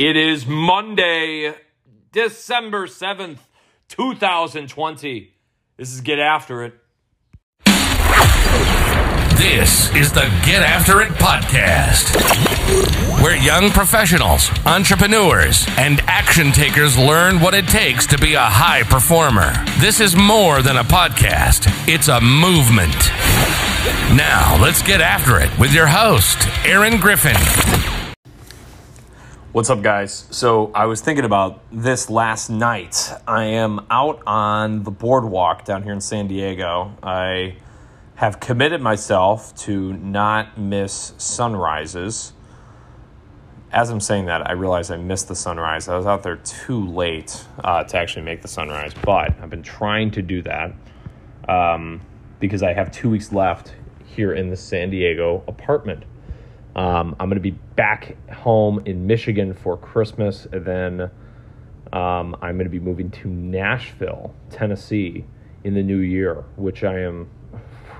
[0.00, 1.54] It is Monday,
[2.10, 3.36] December 7th,
[3.88, 5.34] 2020.
[5.76, 6.72] This is Get After It.
[9.36, 12.16] This is the Get After It podcast,
[13.22, 18.84] where young professionals, entrepreneurs, and action takers learn what it takes to be a high
[18.84, 19.52] performer.
[19.80, 22.96] This is more than a podcast, it's a movement.
[24.16, 27.99] Now, let's get after it with your host, Aaron Griffin.
[29.52, 30.28] What's up, guys?
[30.30, 33.12] So, I was thinking about this last night.
[33.26, 36.96] I am out on the boardwalk down here in San Diego.
[37.02, 37.56] I
[38.14, 42.32] have committed myself to not miss sunrises.
[43.72, 45.88] As I'm saying that, I realize I missed the sunrise.
[45.88, 49.64] I was out there too late uh, to actually make the sunrise, but I've been
[49.64, 50.72] trying to do that
[51.48, 52.00] um,
[52.38, 53.74] because I have two weeks left
[54.06, 56.04] here in the San Diego apartment.
[56.76, 61.00] Um, I'm going to be back home in Michigan for Christmas, and then
[61.92, 65.24] um, I'm going to be moving to Nashville, Tennessee,
[65.64, 67.28] in the new year, which I am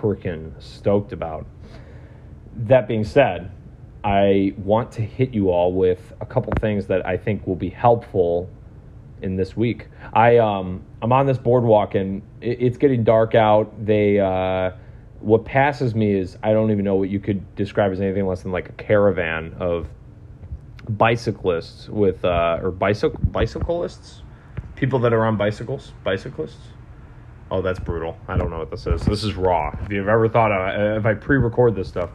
[0.01, 1.47] freaking stoked about.
[2.55, 3.51] That being said,
[4.03, 7.69] I want to hit you all with a couple things that I think will be
[7.69, 8.49] helpful
[9.23, 9.89] in this week.
[10.15, 13.85] I um I'm on this boardwalk and it, it's getting dark out.
[13.85, 14.73] They uh
[15.21, 18.43] what passes me is I don't even know what you could describe as anything less
[18.43, 19.89] than like a caravan of
[20.89, 24.23] bicyclists with uh, or bicycle bicyclists,
[24.77, 26.69] people that are on bicycles, bicyclists.
[27.51, 28.17] Oh, that's brutal.
[28.29, 29.03] I don't know what this is.
[29.03, 29.77] This is raw.
[29.83, 32.11] If you've ever thought of, if I pre-record this stuff.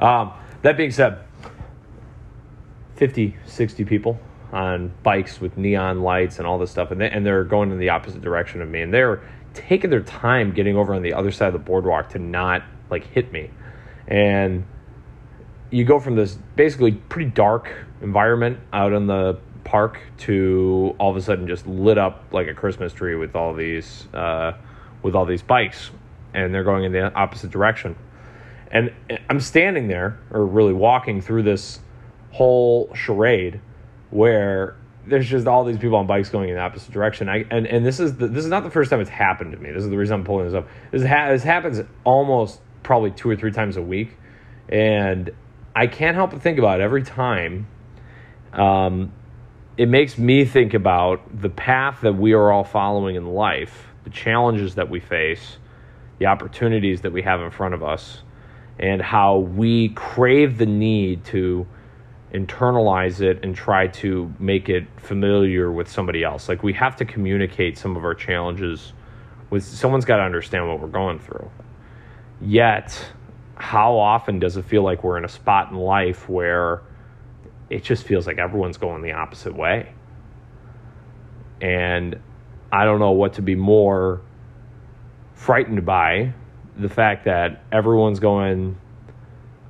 [0.00, 1.20] Um, that being said,
[2.96, 4.18] 50, 60 people
[4.52, 7.78] on bikes with neon lights and all this stuff, and they, and they're going in
[7.78, 9.22] the opposite direction of me, and they're
[9.54, 13.06] taking their time getting over on the other side of the boardwalk to not like
[13.06, 13.50] hit me.
[14.08, 14.64] And
[15.70, 21.16] you go from this basically pretty dark environment out in the park to all of
[21.16, 24.52] a sudden just lit up like a Christmas tree with all these uh,
[25.02, 25.90] with all these bikes,
[26.34, 27.96] and they're going in the opposite direction.
[28.72, 28.92] And
[29.28, 31.80] I'm standing there, or really walking through this
[32.30, 33.60] whole charade,
[34.10, 34.76] where
[35.06, 37.28] there's just all these people on bikes going in the opposite direction.
[37.28, 39.58] I and, and this is the, this is not the first time it's happened to
[39.58, 39.70] me.
[39.72, 40.68] This is the reason I'm pulling this up.
[40.90, 44.16] This ha- this happens almost probably two or three times a week,
[44.68, 45.30] and
[45.74, 47.66] I can't help but think about it every time.
[48.52, 49.12] Um,
[49.76, 54.10] it makes me think about the path that we are all following in life, the
[54.10, 55.56] challenges that we face,
[56.18, 58.22] the opportunities that we have in front of us,
[58.78, 61.66] and how we crave the need to
[62.32, 66.48] internalize it and try to make it familiar with somebody else.
[66.48, 68.92] Like we have to communicate some of our challenges
[69.50, 71.50] with someone's got to understand what we're going through.
[72.40, 73.04] Yet,
[73.56, 76.82] how often does it feel like we're in a spot in life where
[77.68, 79.92] it just feels like everyone's going the opposite way?
[81.60, 82.18] And
[82.72, 84.22] I don't know what to be more
[85.34, 86.32] frightened by
[86.76, 88.78] the fact that everyone's going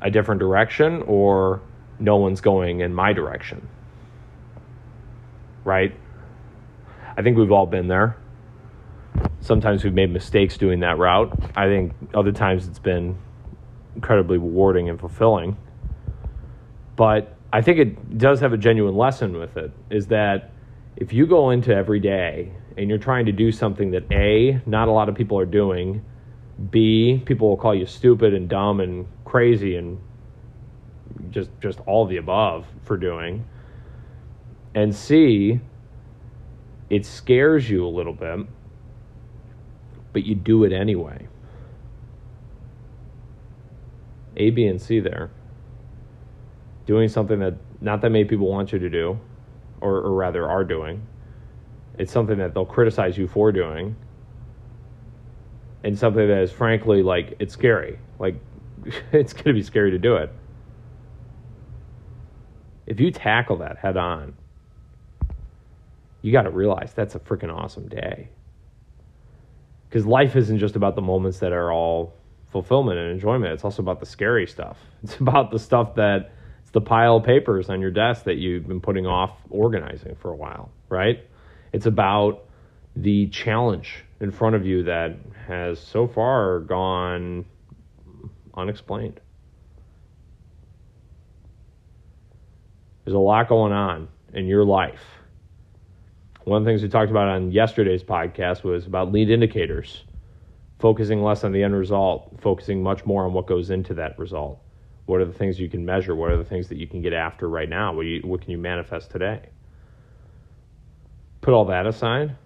[0.02, 1.60] a different direction or
[2.00, 3.68] no one's going in my direction.
[5.64, 5.94] Right?
[7.16, 8.16] I think we've all been there.
[9.40, 11.32] Sometimes we've made mistakes doing that route.
[11.56, 13.18] I think other times it's been
[13.94, 15.56] incredibly rewarding and fulfilling.
[16.96, 20.52] But I think it does have a genuine lesson with it is that
[20.96, 24.88] if you go into every day and you're trying to do something that A, not
[24.88, 26.04] a lot of people are doing,
[26.70, 29.98] B, people will call you stupid and dumb and crazy and
[31.30, 33.44] just just all the above for doing.
[34.74, 35.60] And C,
[36.88, 38.46] it scares you a little bit,
[40.12, 41.26] but you do it anyway.
[44.36, 45.30] A, B, and C there.
[46.86, 49.18] Doing something that not that many people want you to do,
[49.80, 51.06] or, or rather are doing.
[51.98, 53.96] It's something that they'll criticize you for doing.
[55.82, 57.98] And something that is frankly like it's scary.
[58.18, 58.36] Like
[59.12, 60.32] it's gonna be scary to do it
[62.90, 64.34] if you tackle that head on,
[66.22, 68.28] you got to realize that's a freaking awesome day.
[69.88, 72.12] Because life isn't just about the moments that are all
[72.50, 73.52] fulfillment and enjoyment.
[73.52, 74.76] It's also about the scary stuff.
[75.04, 76.32] It's about the stuff that
[76.62, 80.32] it's the pile of papers on your desk that you've been putting off organizing for
[80.32, 81.24] a while, right?
[81.72, 82.44] It's about
[82.96, 85.16] the challenge in front of you that
[85.46, 87.44] has so far gone
[88.54, 89.20] unexplained.
[93.10, 95.02] There's a lot going on in your life.
[96.44, 100.04] One of the things we talked about on yesterday's podcast was about lead indicators,
[100.78, 104.60] focusing less on the end result, focusing much more on what goes into that result.
[105.06, 106.14] What are the things you can measure?
[106.14, 107.92] What are the things that you can get after right now?
[107.92, 109.40] What, you, what can you manifest today?
[111.40, 112.36] put all that aside,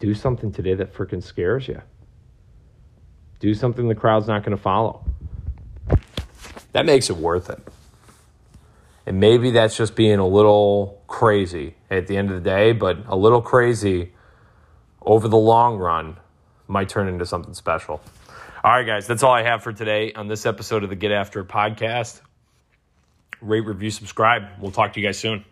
[0.00, 1.80] do something today that freaking scares you.
[3.38, 5.04] Do something the crowd's not going to follow.
[6.72, 7.60] That makes it worth it.
[9.08, 12.98] And maybe that's just being a little crazy at the end of the day, but
[13.06, 14.12] a little crazy
[15.00, 16.18] over the long run
[16.66, 18.02] might turn into something special.
[18.62, 21.10] All right, guys, that's all I have for today on this episode of the Get
[21.10, 22.20] After podcast.
[23.40, 24.42] Rate, review, subscribe.
[24.60, 25.42] We'll talk to you guys soon.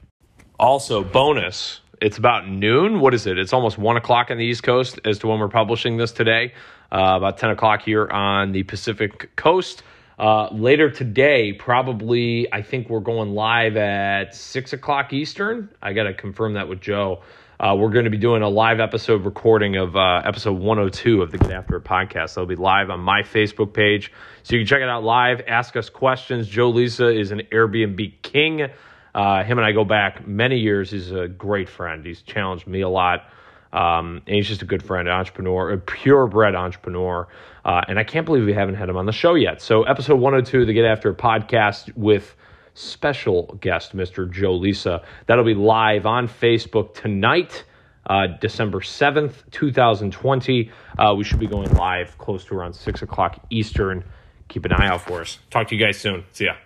[0.61, 1.81] Also, bonus.
[2.03, 3.01] It's about noon.
[3.01, 3.39] What is it?
[3.39, 6.53] It's almost one o'clock on the East Coast as to when we're publishing this today.
[6.93, 9.83] Uh, about 10 o'clock here on the Pacific Coast.
[10.19, 15.69] Uh, later today, probably, I think we're going live at 6 o'clock Eastern.
[15.83, 17.23] I got to confirm that with Joe.
[17.61, 21.33] Uh, we're going to be doing a live episode recording of uh, episode 102 of
[21.33, 22.35] the Get After podcast.
[22.35, 24.11] That'll be live on my Facebook page.
[24.43, 26.49] So you can check it out live, ask us questions.
[26.49, 28.69] Joe Lisa is an Airbnb king.
[29.15, 30.91] Uh, him and I go back many years.
[30.91, 32.05] He's a great friend.
[32.05, 33.29] He's challenged me a lot.
[33.73, 37.29] Um, and he's just a good friend, an entrepreneur, a purebred entrepreneur.
[37.65, 39.61] Uh, and I can't believe we haven't had him on the show yet.
[39.61, 42.35] So, episode 102, the Get After podcast with
[42.75, 44.31] special guest, Mr.
[44.31, 45.03] Joe Lisa.
[45.27, 47.65] That'll be live on Facebook tonight,
[48.09, 50.71] uh, December 7th, 2020.
[50.99, 54.05] Uh, we should be going live close to around 6 o'clock Eastern.
[54.49, 55.39] Keep an eye out for us.
[55.51, 56.25] Talk to you guys soon.
[56.33, 56.66] See ya.